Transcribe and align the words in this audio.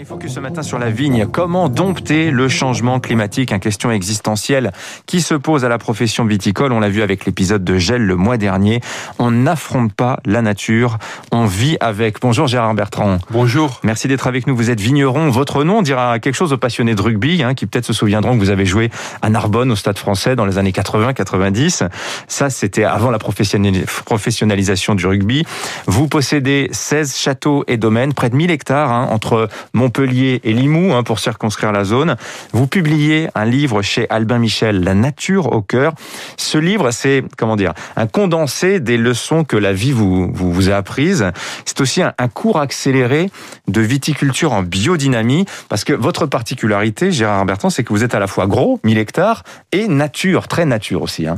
Il 0.00 0.04
faut 0.04 0.16
que 0.16 0.28
ce 0.28 0.38
matin 0.38 0.62
sur 0.62 0.78
la 0.78 0.90
vigne, 0.90 1.26
comment 1.26 1.68
dompter 1.68 2.30
le 2.30 2.48
changement 2.48 3.00
climatique? 3.00 3.50
Une 3.50 3.58
question 3.58 3.90
existentielle 3.90 4.70
qui 5.06 5.20
se 5.20 5.34
pose 5.34 5.64
à 5.64 5.68
la 5.68 5.78
profession 5.78 6.24
viticole. 6.24 6.72
On 6.72 6.78
l'a 6.78 6.88
vu 6.88 7.02
avec 7.02 7.26
l'épisode 7.26 7.64
de 7.64 7.78
gel 7.78 8.02
le 8.02 8.14
mois 8.14 8.36
dernier. 8.36 8.80
On 9.18 9.32
n'affronte 9.32 9.92
pas 9.92 10.20
la 10.24 10.40
nature, 10.40 10.98
on 11.32 11.46
vit 11.46 11.76
avec. 11.80 12.20
Bonjour 12.20 12.46
Gérard 12.46 12.74
Bertrand. 12.74 13.18
Bonjour. 13.30 13.80
Merci 13.82 14.06
d'être 14.06 14.28
avec 14.28 14.46
nous. 14.46 14.54
Vous 14.54 14.70
êtes 14.70 14.80
vigneron. 14.80 15.30
Votre 15.30 15.64
nom 15.64 15.82
dira 15.82 16.20
quelque 16.20 16.36
chose 16.36 16.52
aux 16.52 16.58
passionnés 16.58 16.94
de 16.94 17.02
rugby, 17.02 17.42
hein, 17.42 17.54
qui 17.54 17.66
peut-être 17.66 17.86
se 17.86 17.92
souviendront 17.92 18.34
que 18.34 18.38
vous 18.38 18.50
avez 18.50 18.66
joué 18.66 18.90
à 19.20 19.30
Narbonne 19.30 19.72
au 19.72 19.76
Stade 19.76 19.98
français 19.98 20.36
dans 20.36 20.44
les 20.44 20.58
années 20.58 20.70
80-90. 20.70 21.88
Ça, 22.28 22.50
c'était 22.50 22.84
avant 22.84 23.10
la 23.10 23.18
professionnalisation 23.18 24.94
du 24.94 25.06
rugby. 25.06 25.44
Vous 25.86 26.06
possédez 26.06 26.68
16 26.70 27.16
châteaux 27.16 27.64
et 27.66 27.76
domaines, 27.76 28.14
près 28.14 28.30
de 28.30 28.36
1000 28.36 28.52
hectares, 28.52 28.92
hein, 28.92 29.08
entre 29.10 29.48
Montpellier 29.88 30.42
et 30.44 30.52
Limoux, 30.52 30.92
hein, 30.92 31.02
pour 31.02 31.18
circonscrire 31.18 31.72
la 31.72 31.82
zone. 31.82 32.16
Vous 32.52 32.66
publiez 32.66 33.30
un 33.34 33.46
livre 33.46 33.80
chez 33.80 34.06
Albin 34.10 34.38
Michel, 34.38 34.84
La 34.84 34.92
nature 34.92 35.50
au 35.52 35.62
cœur. 35.62 35.94
Ce 36.36 36.58
livre, 36.58 36.90
c'est, 36.90 37.24
comment 37.38 37.56
dire, 37.56 37.72
un 37.96 38.06
condensé 38.06 38.80
des 38.80 38.98
leçons 38.98 39.44
que 39.44 39.56
la 39.56 39.72
vie 39.72 39.92
vous, 39.92 40.30
vous, 40.30 40.52
vous 40.52 40.68
a 40.68 40.74
apprises. 40.74 41.24
C'est 41.64 41.80
aussi 41.80 42.02
un, 42.02 42.12
cours 42.28 42.60
accéléré 42.60 43.30
de 43.66 43.80
viticulture 43.80 44.52
en 44.52 44.62
biodynamie, 44.62 45.46
parce 45.70 45.84
que 45.84 45.94
votre 45.94 46.26
particularité, 46.26 47.10
Gérard 47.10 47.46
Bertrand, 47.46 47.70
c'est 47.70 47.82
que 47.82 47.94
vous 47.94 48.04
êtes 48.04 48.14
à 48.14 48.18
la 48.18 48.26
fois 48.26 48.46
gros, 48.46 48.80
1000 48.84 48.98
hectares, 48.98 49.42
et 49.72 49.88
nature, 49.88 50.48
très 50.48 50.66
nature 50.66 51.00
aussi. 51.00 51.26
Hein. 51.26 51.36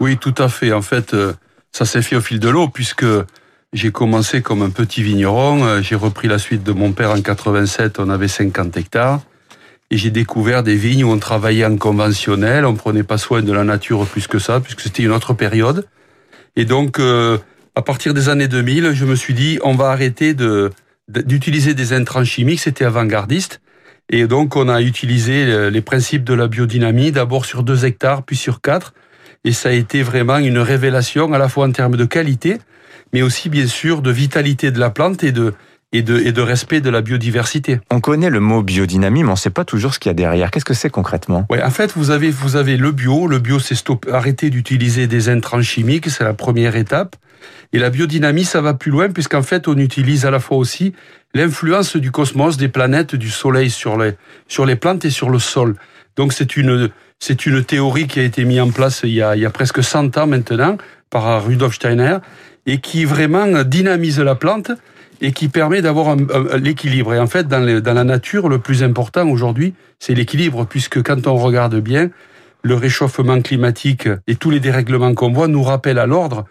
Oui, 0.00 0.16
tout 0.16 0.34
à 0.38 0.48
fait. 0.48 0.72
En 0.72 0.82
fait, 0.82 1.14
euh, 1.14 1.34
ça 1.70 1.84
s'est 1.84 2.02
fait 2.02 2.16
au 2.16 2.20
fil 2.20 2.40
de 2.40 2.48
l'eau, 2.48 2.66
puisque 2.66 3.04
j'ai 3.72 3.90
commencé 3.90 4.42
comme 4.42 4.62
un 4.62 4.70
petit 4.70 5.02
vigneron, 5.02 5.64
euh, 5.64 5.82
j'ai 5.82 5.94
repris 5.94 6.28
la 6.28 6.38
suite 6.38 6.62
de 6.62 6.72
mon 6.72 6.92
père 6.92 7.10
en 7.10 7.20
87, 7.20 7.98
on 8.00 8.10
avait 8.10 8.28
50 8.28 8.76
hectares, 8.76 9.20
et 9.90 9.96
j'ai 9.96 10.10
découvert 10.10 10.62
des 10.62 10.76
vignes 10.76 11.04
où 11.04 11.10
on 11.10 11.18
travaillait 11.18 11.64
en 11.64 11.76
conventionnel, 11.76 12.66
on 12.66 12.74
prenait 12.74 13.02
pas 13.02 13.16
soin 13.16 13.42
de 13.42 13.52
la 13.52 13.64
nature 13.64 14.06
plus 14.06 14.26
que 14.26 14.38
ça, 14.38 14.60
puisque 14.60 14.80
c'était 14.80 15.02
une 15.02 15.10
autre 15.10 15.32
période. 15.32 15.86
Et 16.54 16.66
donc, 16.66 16.98
euh, 16.98 17.38
à 17.74 17.80
partir 17.80 18.12
des 18.12 18.28
années 18.28 18.48
2000, 18.48 18.92
je 18.92 19.04
me 19.06 19.16
suis 19.16 19.32
dit, 19.32 19.58
on 19.62 19.74
va 19.74 19.90
arrêter 19.90 20.34
de 20.34 20.70
d'utiliser 21.08 21.74
des 21.74 21.92
intrants 21.92 22.24
chimiques, 22.24 22.60
c'était 22.60 22.84
avant-gardiste. 22.84 23.60
Et 24.08 24.26
donc, 24.26 24.56
on 24.56 24.68
a 24.68 24.80
utilisé 24.80 25.70
les 25.70 25.80
principes 25.82 26.24
de 26.24 26.32
la 26.32 26.46
biodynamie, 26.46 27.10
d'abord 27.10 27.44
sur 27.44 27.64
deux 27.64 27.84
hectares, 27.84 28.22
puis 28.22 28.36
sur 28.36 28.60
quatre. 28.60 28.94
Et 29.44 29.52
ça 29.52 29.70
a 29.70 29.72
été 29.72 30.02
vraiment 30.02 30.38
une 30.38 30.58
révélation, 30.58 31.32
à 31.34 31.38
la 31.38 31.48
fois 31.48 31.66
en 31.66 31.72
termes 31.72 31.96
de 31.96 32.04
qualité, 32.04 32.58
mais 33.12 33.22
aussi 33.22 33.48
bien 33.48 33.66
sûr 33.66 34.02
de 34.02 34.10
vitalité 34.10 34.70
de 34.70 34.78
la 34.78 34.90
plante 34.90 35.22
et 35.24 35.32
de, 35.32 35.54
et 35.92 36.02
de, 36.02 36.18
et 36.18 36.32
de 36.32 36.40
respect 36.40 36.80
de 36.80 36.90
la 36.90 37.02
biodiversité. 37.02 37.80
On 37.90 38.00
connaît 38.00 38.30
le 38.30 38.40
mot 38.40 38.62
biodynamie, 38.62 39.22
mais 39.22 39.28
on 39.28 39.32
ne 39.32 39.36
sait 39.36 39.50
pas 39.50 39.64
toujours 39.64 39.94
ce 39.94 39.98
qu'il 39.98 40.10
y 40.10 40.12
a 40.12 40.14
derrière. 40.14 40.50
Qu'est-ce 40.50 40.64
que 40.64 40.74
c'est 40.74 40.90
concrètement? 40.90 41.46
Ouais, 41.50 41.62
en 41.62 41.70
fait, 41.70 41.92
vous 41.94 42.10
avez, 42.10 42.30
vous 42.30 42.56
avez 42.56 42.76
le 42.76 42.92
bio. 42.92 43.26
Le 43.26 43.38
bio, 43.38 43.58
c'est 43.58 43.76
arrêter 44.10 44.50
d'utiliser 44.50 45.06
des 45.06 45.28
intrants 45.28 45.62
chimiques, 45.62 46.08
c'est 46.10 46.24
la 46.24 46.34
première 46.34 46.76
étape. 46.76 47.16
Et 47.74 47.78
la 47.78 47.90
biodynamie, 47.90 48.44
ça 48.44 48.60
va 48.60 48.74
plus 48.74 48.90
loin, 48.90 49.08
puisqu'en 49.08 49.42
fait, 49.42 49.68
on 49.68 49.76
utilise 49.76 50.24
à 50.24 50.30
la 50.30 50.40
fois 50.40 50.56
aussi 50.56 50.94
l'influence 51.34 51.96
du 51.96 52.10
cosmos, 52.10 52.56
des 52.56 52.68
planètes, 52.68 53.14
du 53.14 53.30
soleil 53.30 53.70
sur 53.70 53.98
les, 53.98 54.12
sur 54.48 54.66
les 54.66 54.76
plantes 54.76 55.04
et 55.04 55.10
sur 55.10 55.30
le 55.30 55.38
sol. 55.38 55.76
Donc 56.16 56.32
c'est 56.32 56.56
une, 56.56 56.90
c'est 57.18 57.46
une 57.46 57.64
théorie 57.64 58.06
qui 58.06 58.20
a 58.20 58.22
été 58.22 58.44
mise 58.44 58.60
en 58.60 58.70
place 58.70 59.00
il 59.04 59.14
y 59.14 59.22
a, 59.22 59.34
il 59.34 59.40
y 59.42 59.46
a 59.46 59.50
presque 59.50 59.82
100 59.82 60.18
ans 60.18 60.26
maintenant 60.26 60.76
par 61.08 61.44
Rudolf 61.44 61.74
Steiner 61.74 62.18
et 62.66 62.78
qui 62.78 63.04
vraiment 63.04 63.62
dynamise 63.64 64.20
la 64.20 64.34
plante 64.34 64.70
et 65.20 65.32
qui 65.32 65.48
permet 65.48 65.82
d'avoir 65.82 66.16
l'équilibre. 66.58 67.14
Et 67.14 67.18
en 67.18 67.28
fait, 67.28 67.46
dans, 67.46 67.80
dans 67.80 67.94
la 67.94 68.04
nature, 68.04 68.48
le 68.48 68.58
plus 68.58 68.82
important 68.82 69.28
aujourd'hui, 69.28 69.74
c'est 70.00 70.14
l'équilibre, 70.14 70.66
puisque 70.66 71.02
quand 71.02 71.26
on 71.26 71.36
regarde 71.36 71.76
bien, 71.76 72.10
le 72.62 72.74
réchauffement 72.74 73.40
climatique 73.40 74.08
et 74.26 74.36
tous 74.36 74.50
les 74.50 74.60
dérèglements 74.60 75.14
qu'on 75.14 75.32
voit 75.32 75.48
nous 75.48 75.62
rappellent 75.62 75.98
à 75.98 76.06
l'ordre 76.06 76.44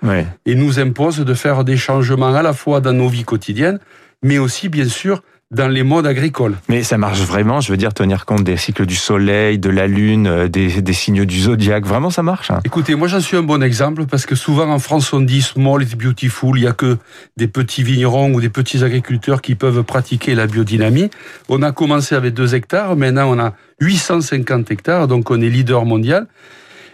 et 0.46 0.56
nous 0.56 0.80
imposent 0.80 1.20
de 1.20 1.34
faire 1.34 1.64
des 1.64 1.78
changements 1.78 2.36
à 2.36 2.42
la 2.42 2.54
fois 2.54 2.82
dans 2.82 2.94
nos 2.94 3.08
vies 3.08 3.24
quotidiennes, 3.24 3.80
mais 4.22 4.38
aussi, 4.38 4.70
bien 4.70 4.88
sûr, 4.88 5.24
dans 5.52 5.68
les 5.68 5.84
modes 5.84 6.08
agricoles. 6.08 6.56
Mais 6.70 6.82
ça 6.82 6.98
marche 6.98 7.20
vraiment, 7.20 7.60
je 7.60 7.72
veux 7.72 7.78
dire, 7.78 7.94
tenir 7.94 8.26
compte 8.26 8.46
des 8.46 8.56
cycles 8.56 8.86
du 8.86 8.96
soleil, 8.96 9.60
de 9.60 9.70
la 9.70 9.86
lune, 9.86 10.28
euh, 10.28 10.48
des, 10.48 10.82
des 10.82 10.94
signes 10.94 11.26
du 11.26 11.42
zodiaque, 11.42 11.86
vraiment 11.86 12.10
ça 12.10 12.24
marche 12.24 12.52
hein 12.52 12.62
Écoutez, 12.64 12.96
moi 12.96 13.10
j'en 13.10 13.20
suis 13.20 13.36
un 13.36 13.44
bon 13.44 13.62
exemple 13.62 14.06
parce 14.06 14.26
que 14.26 14.36
souvent 14.36 14.70
en 14.72 14.80
France 14.80 15.12
on 15.12 15.20
dit 15.20 15.42
small 15.42 15.84
is 15.84 15.96
beautiful, 15.96 16.58
il 16.58 16.64
y 16.64 16.68
a 16.68 16.72
que 16.72 16.98
des 17.36 17.48
petits 17.48 17.84
vignerons 17.84 18.34
ou 18.34 18.40
des 18.40 18.50
petits 18.50 18.84
agriculteurs 18.84 19.42
qui 19.42 19.56
peuvent 19.56 19.84
pratiquer 19.84 20.36
la 20.36 20.48
biodynamie. 20.48 21.10
On 21.50 21.62
a 21.64 21.74
commencé 21.74 22.16
avec 22.16 22.34
2 22.34 22.56
hectares, 22.56 22.96
maintenant 22.96 23.30
on 23.30 23.40
a 23.40 23.54
850 23.82 24.72
hectares, 24.72 25.08
donc 25.10 25.30
on 25.32 25.42
est 25.42 25.50
leader 25.50 25.84
mondial. 25.86 26.28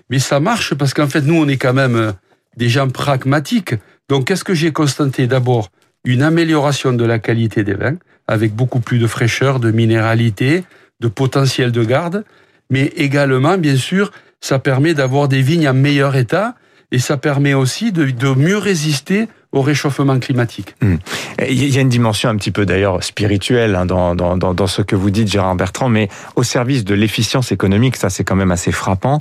Mais 0.09 0.19
ça 0.19 0.39
marche 0.39 0.73
parce 0.73 0.95
qu'en 0.95 1.07
fait 1.07 1.21
nous 1.21 1.35
on 1.35 1.47
est 1.47 1.57
quand 1.57 1.73
même 1.73 1.95
euh, 1.95 2.11
des 2.55 2.69
gens 2.69 2.89
pragmatiques. 2.89 3.75
Donc 4.09 4.25
qu'est-ce 4.25 4.43
que 4.43 4.55
j'ai 4.55 4.71
constaté 4.71 5.27
D'abord, 5.27 5.69
une 6.05 6.23
amélioration 6.23 6.93
de 6.93 7.05
la 7.05 7.19
qualité 7.19 7.63
des 7.63 7.75
vins? 7.75 7.97
Avec 8.27 8.53
beaucoup 8.53 8.79
plus 8.79 8.99
de 8.99 9.07
fraîcheur, 9.07 9.59
de 9.59 9.71
minéralité, 9.71 10.63
de 10.99 11.07
potentiel 11.07 11.71
de 11.71 11.83
garde, 11.83 12.25
mais 12.69 12.91
également, 12.95 13.57
bien 13.57 13.77
sûr, 13.77 14.11
ça 14.41 14.59
permet 14.59 14.93
d'avoir 14.93 15.27
des 15.27 15.41
vignes 15.41 15.69
en 15.69 15.73
meilleur 15.73 16.15
état 16.15 16.55
et 16.91 16.99
ça 16.99 17.17
permet 17.17 17.53
aussi 17.53 17.91
de, 17.91 18.05
de 18.05 18.29
mieux 18.29 18.57
résister 18.57 19.27
au 19.57 19.61
réchauffement 19.61 20.19
climatique. 20.19 20.75
Hmm. 20.81 20.97
Il 21.47 21.73
y 21.73 21.77
a 21.77 21.81
une 21.81 21.89
dimension 21.89 22.29
un 22.29 22.35
petit 22.35 22.51
peu 22.51 22.65
d'ailleurs 22.65 23.03
spirituelle 23.03 23.75
hein, 23.75 23.85
dans, 23.85 24.15
dans, 24.15 24.37
dans, 24.37 24.67
ce 24.67 24.81
que 24.81 24.95
vous 24.95 25.09
dites, 25.09 25.29
Gérard 25.29 25.55
Bertrand, 25.55 25.89
mais 25.89 26.09
au 26.35 26.43
service 26.43 26.85
de 26.85 26.93
l'efficience 26.93 27.51
économique, 27.51 27.95
ça 27.95 28.09
c'est 28.09 28.23
quand 28.23 28.35
même 28.35 28.51
assez 28.51 28.71
frappant. 28.71 29.19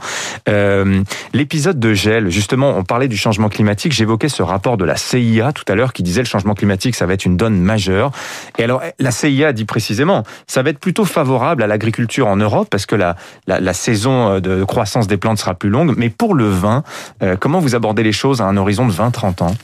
Euh, 0.48 1.02
L'épisode 1.32 1.80
de 1.80 1.94
gel, 1.94 2.30
justement, 2.30 2.76
on 2.76 2.84
parlait 2.84 3.08
du 3.08 3.16
changement 3.16 3.48
climatique, 3.48 3.92
j'évoquais 3.92 4.28
ce 4.28 4.42
rapport 4.42 4.76
de 4.76 4.84
la 4.84 4.96
CIA 4.96 5.52
tout 5.52 5.64
à 5.68 5.74
l'heure 5.74 5.92
qui 5.92 6.02
disait 6.02 6.22
le 6.22 6.26
changement 6.26 6.54
climatique, 6.54 6.94
ça 6.94 7.06
va 7.06 7.14
être 7.14 7.24
une 7.24 7.36
donne 7.36 7.58
majeure. 7.58 8.12
Et 8.58 8.64
alors, 8.64 8.82
la 8.98 9.10
CIA 9.10 9.52
dit 9.52 9.64
précisément, 9.64 10.22
ça 10.46 10.62
va 10.62 10.70
être 10.70 10.78
plutôt 10.78 11.04
favorable 11.04 11.62
à 11.62 11.66
l'agriculture 11.66 12.26
en 12.26 12.36
Europe 12.36 12.68
parce 12.70 12.84
que 12.84 12.94
la, 12.94 13.16
la, 13.46 13.72
saison 13.72 14.40
de 14.40 14.64
croissance 14.64 15.06
des 15.06 15.16
plantes 15.16 15.38
sera 15.38 15.54
plus 15.54 15.70
longue, 15.70 15.94
mais 15.96 16.10
pour 16.10 16.34
le 16.34 16.48
vin, 16.48 16.82
euh, 17.22 17.36
comment 17.38 17.60
vous 17.60 17.74
abordez 17.74 18.02
les 18.02 18.12
choses 18.12 18.40
à 18.40 18.44
un 18.44 18.56
horizon 18.56 18.86
de 18.86 18.92
20-30 18.92 19.42
ans? 19.42 19.54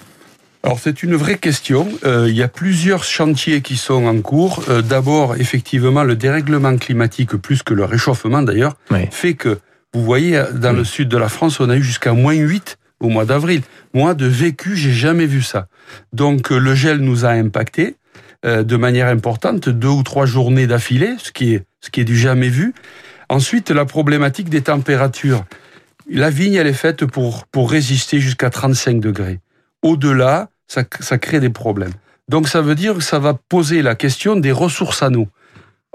Alors 0.64 0.78
c'est 0.78 1.02
une 1.02 1.16
vraie 1.16 1.38
question. 1.38 1.88
Euh, 2.04 2.26
il 2.28 2.36
y 2.36 2.42
a 2.42 2.48
plusieurs 2.48 3.02
chantiers 3.02 3.62
qui 3.62 3.76
sont 3.76 4.06
en 4.06 4.20
cours. 4.20 4.64
Euh, 4.68 4.80
D'abord, 4.80 5.34
effectivement, 5.34 6.04
le 6.04 6.14
dérèglement 6.14 6.76
climatique, 6.76 7.34
plus 7.36 7.64
que 7.64 7.74
le 7.74 7.84
réchauffement 7.84 8.42
d'ailleurs, 8.42 8.76
fait 9.10 9.34
que, 9.34 9.58
vous 9.92 10.04
voyez, 10.04 10.40
dans 10.54 10.72
le 10.72 10.84
sud 10.84 11.08
de 11.08 11.16
la 11.16 11.28
France, 11.28 11.58
on 11.58 11.68
a 11.68 11.76
eu 11.76 11.82
jusqu'à 11.82 12.12
moins 12.12 12.34
8 12.34 12.78
au 13.02 13.08
mois 13.08 13.24
d'avril. 13.24 13.62
Moi, 13.92 14.14
de 14.14 14.26
vécu, 14.26 14.76
j'ai 14.76 14.92
jamais 14.92 15.26
vu 15.26 15.42
ça. 15.42 15.66
Donc 16.12 16.50
euh, 16.50 16.58
le 16.58 16.74
gel 16.74 16.98
nous 16.98 17.24
a 17.24 17.30
impacté 17.30 17.96
euh, 18.46 18.62
de 18.62 18.76
manière 18.76 19.08
importante, 19.08 19.68
deux 19.68 19.88
ou 19.88 20.02
trois 20.02 20.24
journées 20.24 20.66
d'affilée, 20.66 21.16
ce 21.18 21.32
qui 21.32 21.54
est 21.54 21.64
ce 21.80 21.90
qui 21.90 22.00
est 22.00 22.04
du 22.04 22.16
jamais 22.16 22.48
vu. 22.48 22.74
Ensuite, 23.28 23.70
la 23.70 23.84
problématique 23.84 24.48
des 24.48 24.62
températures. 24.62 25.44
La 26.08 26.30
vigne, 26.30 26.54
elle 26.54 26.66
est 26.66 26.72
faite 26.72 27.04
pour 27.04 27.46
pour 27.46 27.70
résister 27.70 28.20
jusqu'à 28.20 28.50
35 28.50 29.00
degrés. 29.00 29.40
Au-delà, 29.82 30.48
ça, 30.66 30.84
ça 31.00 31.18
crée 31.18 31.40
des 31.40 31.50
problèmes. 31.50 31.92
Donc 32.28 32.48
ça 32.48 32.62
veut 32.62 32.74
dire 32.74 32.94
que 32.94 33.00
ça 33.00 33.18
va 33.18 33.34
poser 33.34 33.82
la 33.82 33.94
question 33.94 34.36
des 34.36 34.52
ressources 34.52 35.02
à 35.02 35.10
nous. 35.10 35.28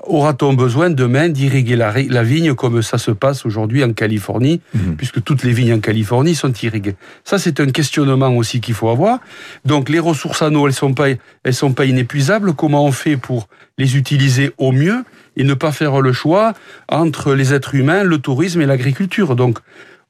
Aura-t-on 0.04 0.54
besoin 0.54 0.92
demain 0.92 1.28
d'irriguer 1.28 1.76
la, 1.76 1.92
la, 1.92 2.24
vigne 2.24 2.54
comme 2.54 2.84
ça 2.84 3.00
se 3.00 3.10
passe 3.10 3.48
aujourd'hui 3.48 3.84
en 3.84 3.94
Californie, 3.94 4.62
mhm. 4.76 4.96
puisque 4.96 5.24
toutes 5.24 5.44
les 5.44 5.52
vignes 5.52 5.74
en 5.74 5.80
Californie 5.80 6.36
sont 6.36 6.54
irriguées? 6.62 6.96
Ça, 7.24 7.40
c'est 7.40 7.60
un 7.60 7.72
questionnement 7.72 8.30
aussi 8.38 8.62
qu'il 8.62 8.76
faut 8.76 8.90
avoir. 8.90 9.20
Donc, 9.66 9.90
les 9.90 9.98
ressources 9.98 10.44
à 10.44 10.52
nous, 10.52 10.68
elles 10.68 10.74
sont 10.74 10.94
pas, 10.94 11.08
elles 11.44 11.54
sont 11.54 11.74
pas 11.74 11.86
inépuisables. 11.86 12.54
Comment 12.54 12.86
on 12.86 12.92
fait 12.92 13.18
pour 13.18 13.48
les 13.80 13.98
utiliser 13.98 14.52
au 14.60 14.72
mieux 14.72 15.04
et 15.36 15.44
ne 15.44 15.56
pas 15.56 15.72
faire 15.72 16.00
le 16.00 16.14
choix 16.14 16.54
entre 16.90 17.34
les 17.34 17.56
êtres 17.56 17.74
humains, 17.74 18.04
le 18.04 18.20
tourisme 18.20 18.62
et 18.62 18.68
l'agriculture? 18.68 19.36
Donc, 19.36 19.58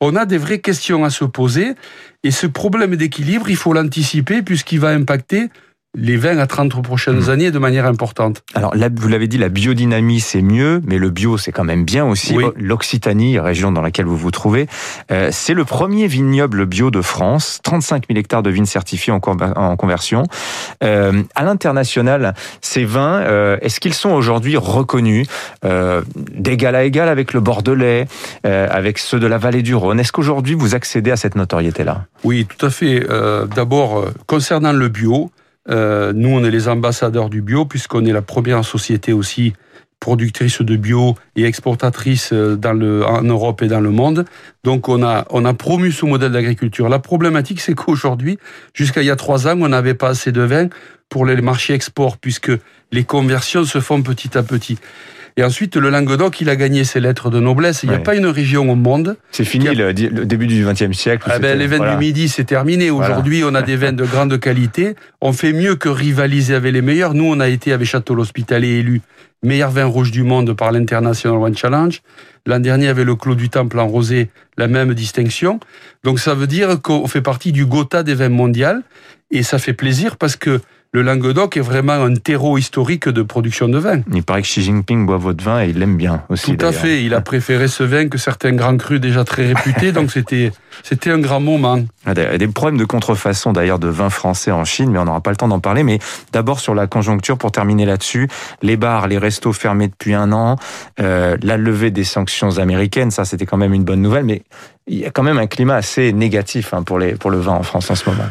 on 0.02 0.16
a 0.16 0.26
des 0.26 0.38
vraies 0.38 0.60
questions 0.60 1.04
à 1.04 1.10
se 1.10 1.26
poser. 1.26 1.74
Et 2.24 2.32
ce 2.32 2.48
problème 2.48 2.96
d'équilibre, 2.96 3.50
il 3.50 3.56
faut 3.56 3.74
l'anticiper 3.74 4.42
puisqu'il 4.42 4.80
va 4.80 4.90
impacter 4.90 5.50
les 5.96 6.16
20 6.16 6.38
à 6.38 6.48
30 6.48 6.82
prochaines 6.84 7.26
mmh. 7.26 7.30
années 7.30 7.52
de 7.52 7.60
manière 7.60 7.86
importante. 7.86 8.44
Alors, 8.54 8.74
vous 8.96 9.08
l'avez 9.08 9.28
dit, 9.28 9.38
la 9.38 9.50
biodynamie, 9.50 10.20
c'est 10.20 10.44
mieux, 10.44 10.82
mais 10.86 11.00
le 11.00 11.10
bio, 11.10 11.38
c'est 11.38 11.52
quand 11.52 11.64
même 11.64 11.86
bien 11.86 12.06
aussi. 12.06 12.36
L'Occitanie, 12.56 13.40
région 13.40 13.72
dans 13.72 13.82
laquelle 13.82 14.06
vous 14.06 14.18
vous 14.18 14.32
trouvez, 14.32 14.68
euh, 15.12 15.30
c'est 15.32 15.56
le 15.56 15.66
premier 15.66 16.08
vignoble 16.08 16.66
bio 16.66 16.92
de 16.92 17.02
France, 17.02 17.60
35 17.64 18.06
000 18.10 18.20
hectares 18.20 18.44
de 18.44 18.50
vignes 18.52 18.66
certifiées 18.66 19.12
en, 19.12 19.20
conversion. 19.20 20.24
Euh, 20.84 21.24
à 21.36 21.44
l'international, 21.44 22.36
ces 22.62 22.86
vins, 22.86 23.22
euh, 23.22 23.58
est-ce 23.62 23.80
qu'ils 23.80 23.96
sont 23.96 24.12
aujourd'hui 24.12 24.56
reconnus 24.58 25.28
d'égal 26.36 26.76
à 26.76 26.84
égal 26.84 27.10
avec 27.10 27.34
le 27.34 27.40
Bordelais, 27.40 28.08
avec 28.44 29.00
ceux 29.00 29.20
de 29.20 29.28
la 29.28 29.38
vallée 29.38 29.64
du 29.64 29.74
Rhône? 29.74 30.00
Est-ce 30.00 30.12
qu'aujourd'hui, 30.12 30.54
vous 30.54 30.76
accédez 30.76 31.12
à 31.12 31.16
cette 31.16 31.36
notoriété-là? 31.36 32.06
Oui, 32.24 32.46
tout 32.46 32.66
à 32.66 32.70
fait. 32.70 33.06
D'abord, 33.56 34.06
concernant 34.28 34.74
le 34.74 34.88
bio, 34.90 35.32
euh, 35.70 36.14
nous, 36.14 36.30
on 36.30 36.44
est 36.44 36.52
les 36.52 36.68
ambassadeurs 36.68 37.30
du 37.30 37.42
bio, 37.42 37.66
puisqu'on 37.66 38.06
est 38.06 38.14
la 38.14 38.22
première 38.22 38.64
société 38.64 39.14
aussi 39.14 39.54
productrice 40.00 40.62
de 40.62 40.76
bio 40.76 41.16
et 41.36 41.44
exportatrice 41.46 42.32
dans 42.32 42.74
le, 42.74 43.04
en 43.04 43.24
Europe 43.24 43.64
et 43.64 43.68
dans 43.68 43.80
le 43.80 43.90
monde. 43.90 44.26
Donc 44.64 44.90
on 44.90 45.02
a, 45.04 45.26
on 45.32 45.44
a 45.44 45.54
promu 45.56 45.92
ce 45.92 46.06
modèle 46.06 46.32
d'agriculture. 46.32 46.88
La 46.88 47.00
problématique, 47.00 47.60
c'est 47.60 47.74
qu'aujourd'hui, 47.74 48.38
jusqu'à 48.74 49.02
il 49.02 49.06
y 49.06 49.10
a 49.12 49.16
trois 49.16 49.48
ans, 49.48 49.60
on 49.60 49.70
n'avait 49.70 49.96
pas 49.96 50.10
assez 50.10 50.32
de 50.32 50.42
vin 50.42 50.68
pour 51.10 51.26
les 51.26 51.40
marchés 51.42 51.74
export, 51.74 52.18
puisque 52.18 52.52
les 52.92 53.04
conversions 53.04 53.66
se 53.66 53.80
font 53.80 54.02
petit 54.02 54.38
à 54.38 54.44
petit. 54.44 54.78
Et 55.40 55.44
ensuite, 55.44 55.76
le 55.76 55.92
Languedoc, 55.92 56.42
il 56.42 56.50
a 56.50 56.56
gagné 56.56 56.84
ses 56.84 57.00
lettres 57.00 57.30
de 57.30 57.40
noblesse. 57.40 57.84
Il 57.84 57.90
n'y 57.90 57.96
a 57.96 58.00
pas 58.00 58.16
une 58.16 58.26
région 58.26 58.68
au 58.72 58.76
monde. 58.76 59.18
C'est 59.32 59.46
fini 59.46 59.68
le, 59.68 59.94
début 59.94 60.48
du 60.48 60.66
XXe 60.66 60.98
siècle. 60.98 61.30
Ah 61.32 61.38
ben, 61.38 61.58
les 61.58 61.68
vins 61.68 61.92
du 61.92 61.98
Midi, 61.98 62.28
c'est 62.28 62.44
terminé. 62.44 62.90
Aujourd'hui, 62.90 63.44
on 63.46 63.54
a 63.54 63.62
des 63.62 63.76
vins 63.76 63.94
de 63.94 64.04
grande 64.06 64.40
qualité. 64.40 64.96
On 65.22 65.34
fait 65.34 65.54
mieux 65.54 65.76
que 65.76 65.90
rivaliser 65.90 66.56
avec 66.56 66.74
les 66.74 66.82
meilleurs. 66.82 67.14
Nous, 67.14 67.26
on 67.26 67.40
a 67.40 67.50
été 67.50 67.72
avec 67.72 67.88
Château 67.88 68.16
l'Hospitalier 68.16 68.80
élu 68.80 69.02
meilleur 69.44 69.70
vin 69.70 69.86
rouge 69.86 70.10
du 70.10 70.24
monde 70.24 70.54
par 70.54 70.72
l'International 70.72 71.38
Wine 71.38 71.56
Challenge. 71.56 72.02
L'an 72.48 72.60
dernier, 72.60 72.88
avec 72.88 73.06
le 73.06 73.16
Clos 73.16 73.36
du 73.36 73.50
Temple 73.50 73.80
en 73.80 73.88
rosé, 73.88 74.30
la 74.58 74.68
même 74.68 74.96
distinction. 74.96 75.60
Donc, 76.04 76.20
ça 76.20 76.34
veut 76.34 76.48
dire 76.48 76.82
qu'on 76.82 77.06
fait 77.08 77.22
partie 77.22 77.52
du 77.52 77.68
Gotha 77.68 78.02
des 78.02 78.16
vins 78.16 78.30
mondiaux. 78.30 78.82
Et 79.30 79.44
ça 79.44 79.60
fait 79.60 79.74
plaisir 79.74 80.18
parce 80.18 80.36
que 80.36 80.62
le 80.98 81.04
Languedoc 81.04 81.58
est 81.58 81.62
vraiment 81.62 81.94
un 81.94 82.16
terreau 82.16 82.58
historique 82.58 83.08
de 83.08 83.22
production 83.22 83.70
de 83.70 83.78
vin. 83.78 84.02
Il 84.12 84.24
paraît 84.24 84.42
que 84.42 84.48
Xi 84.48 84.64
Jinping 84.64 85.06
boit 85.06 85.18
votre 85.18 85.44
vin 85.44 85.64
et 85.64 85.70
il 85.70 85.78
l'aime 85.78 85.96
bien 85.96 86.24
aussi. 86.30 86.58
Tout 86.58 86.66
à 86.66 86.72
fait. 86.72 87.04
Il 87.04 87.14
a 87.14 87.22
préféré 87.22 87.68
ce 87.68 87.84
vin 87.84 88.10
que 88.10 88.18
certains 88.18 88.54
grands 88.54 88.76
crus 88.78 89.00
déjà 89.00 89.24
très 89.24 89.54
réputés. 89.54 89.92
donc 89.92 90.10
c'était 90.10 90.52
c'était 90.82 91.12
un 91.12 91.20
grand 91.20 91.40
moment. 91.40 91.78
Il 92.08 92.18
y 92.18 92.22
a 92.22 92.38
des 92.40 92.48
problèmes 92.48 92.80
de 92.80 92.86
contrefaçon 92.86 93.54
d'ailleurs 93.54 93.78
de 93.78 93.88
vin 93.88 94.10
français 94.10 94.50
en 94.50 94.66
Chine, 94.66 94.90
mais 94.90 94.98
on 94.98 95.06
n'aura 95.06 95.22
pas 95.22 95.30
le 95.30 95.36
temps 95.36 95.48
d'en 95.48 95.60
parler. 95.60 95.84
Mais 95.84 96.00
d'abord 96.32 96.60
sur 96.60 96.74
la 96.74 96.88
conjoncture, 96.88 97.38
pour 97.38 97.52
terminer 97.52 97.86
là-dessus, 97.86 98.28
les 98.64 98.76
bars, 98.76 99.08
les 99.08 99.20
restos 99.20 99.54
fermés 99.54 99.90
depuis 99.90 100.16
un 100.16 100.32
an, 100.32 100.56
euh, 101.00 101.38
la 101.44 101.58
levée 101.58 101.92
des 101.92 102.06
sanctions 102.06 102.58
américaines, 102.58 103.12
ça 103.12 103.24
c'était 103.24 103.46
quand 103.46 103.58
même 103.58 103.76
une 103.76 103.84
bonne 103.84 104.02
nouvelle. 104.02 104.26
Mais 104.26 104.42
il 104.88 104.98
y 104.98 105.06
a 105.06 105.12
quand 105.12 105.24
même 105.24 105.38
un 105.38 105.48
climat 105.48 105.76
assez 105.76 106.12
négatif 106.12 106.74
hein, 106.74 106.82
pour 106.82 106.98
les 106.98 107.14
pour 107.14 107.30
le 107.30 107.38
vin 107.38 107.54
en 107.54 107.64
France 107.64 107.92
en 107.92 107.96
ce 107.96 108.10
moment. 108.10 108.24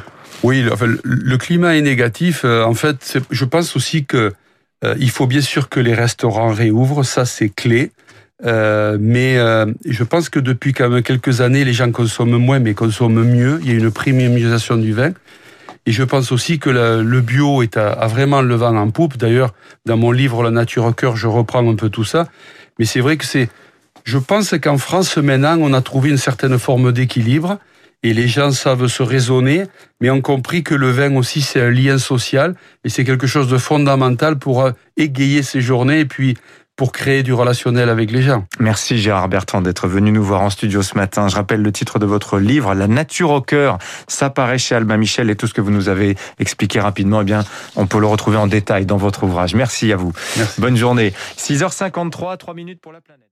Oui, 0.46 0.64
le 1.02 1.36
climat 1.38 1.76
est 1.76 1.82
négatif. 1.82 2.42
Euh, 2.44 2.62
en 2.62 2.74
fait, 2.74 3.18
je 3.32 3.44
pense 3.44 3.74
aussi 3.74 4.04
que 4.04 4.32
euh, 4.84 4.94
il 5.00 5.10
faut 5.10 5.26
bien 5.26 5.40
sûr 5.40 5.68
que 5.68 5.80
les 5.80 5.92
restaurants 5.92 6.52
réouvrent, 6.52 7.02
ça 7.02 7.24
c'est 7.24 7.48
clé. 7.48 7.90
Euh, 8.44 8.96
mais 9.00 9.38
je 9.84 10.04
pense 10.04 10.28
que 10.28 10.38
depuis 10.38 10.72
quand 10.72 10.88
même 10.88 11.02
quelques 11.02 11.40
années, 11.40 11.64
les 11.64 11.72
gens 11.72 11.90
consomment 11.90 12.36
moins, 12.36 12.60
mais 12.60 12.74
consomment 12.74 13.24
mieux. 13.24 13.58
Il 13.64 13.72
y 13.72 13.74
a 13.74 13.74
une 13.74 13.90
premiumisation 13.90 14.76
du 14.76 14.92
vin. 14.92 15.10
Et 15.84 15.90
je 15.90 16.04
pense 16.04 16.30
aussi 16.30 16.60
que 16.60 16.70
le, 16.70 17.20
bio 17.22 17.64
est 17.64 17.76
a 17.76 18.06
vraiment 18.06 18.40
le 18.40 18.54
vent 18.54 18.76
en 18.76 18.90
poupe. 18.92 19.16
D'ailleurs, 19.16 19.52
dans 19.84 19.96
mon 19.96 20.12
livre 20.12 20.44
La 20.44 20.52
nature 20.52 20.84
au 20.84 20.92
cœur, 20.92 21.16
je 21.16 21.26
reprends 21.26 21.68
un 21.68 21.74
peu 21.74 21.88
tout 21.88 22.04
ça. 22.04 22.28
Mais 22.78 22.84
c'est 22.84 23.00
vrai 23.00 23.16
que 23.16 23.24
c'est. 23.24 23.48
Je 24.04 24.18
pense 24.18 24.54
qu'en 24.62 24.78
France 24.78 25.16
maintenant, 25.16 25.56
on 25.58 25.72
a 25.72 25.82
trouvé 25.82 26.10
une 26.10 26.18
certaine 26.18 26.56
forme 26.56 26.92
d'équilibre 26.92 27.58
et 28.02 28.12
les 28.12 28.28
gens 28.28 28.50
savent 28.50 28.86
se 28.86 29.02
raisonner, 29.02 29.64
mais 30.00 30.10
ont 30.10 30.20
compris 30.20 30.62
que 30.62 30.74
le 30.74 30.90
vin 30.90 31.14
aussi 31.16 31.42
c'est 31.42 31.60
un 31.60 31.70
lien 31.70 31.98
social 31.98 32.54
et 32.84 32.88
c'est 32.88 33.04
quelque 33.04 33.26
chose 33.26 33.48
de 33.48 33.58
fondamental 33.58 34.38
pour 34.38 34.62
euh, 34.62 34.72
égayer 34.96 35.42
ces 35.42 35.60
journées 35.60 36.00
et 36.00 36.04
puis 36.04 36.36
pour 36.76 36.92
créer 36.92 37.22
du 37.22 37.32
relationnel 37.32 37.88
avec 37.88 38.10
les 38.10 38.20
gens. 38.20 38.44
Merci 38.60 38.98
Gérard 38.98 39.28
Bertrand 39.28 39.62
d'être 39.62 39.88
venu 39.88 40.12
nous 40.12 40.22
voir 40.22 40.42
en 40.42 40.50
studio 40.50 40.82
ce 40.82 40.94
matin. 40.94 41.26
Je 41.28 41.34
rappelle 41.34 41.62
le 41.62 41.72
titre 41.72 41.98
de 41.98 42.04
votre 42.04 42.38
livre, 42.38 42.74
La 42.74 42.86
nature 42.86 43.30
au 43.30 43.40
cœur. 43.40 43.78
Ça 44.08 44.28
paraît 44.28 44.58
chez 44.58 44.74
Albin 44.74 44.98
Michel 44.98 45.30
et 45.30 45.36
tout 45.36 45.46
ce 45.46 45.54
que 45.54 45.62
vous 45.62 45.70
nous 45.70 45.88
avez 45.88 46.16
expliqué 46.38 46.78
rapidement, 46.78 47.22
eh 47.22 47.24
bien, 47.24 47.44
on 47.76 47.86
peut 47.86 47.98
le 47.98 48.06
retrouver 48.06 48.36
en 48.36 48.46
détail 48.46 48.84
dans 48.84 48.98
votre 48.98 49.24
ouvrage. 49.24 49.54
Merci 49.54 49.90
à 49.90 49.96
vous. 49.96 50.12
Bonne 50.58 50.76
journée. 50.76 51.14
6h53, 51.38 52.36
3 52.36 52.54
minutes 52.54 52.80
pour 52.80 52.92
la 52.92 53.00
planète. 53.00 53.24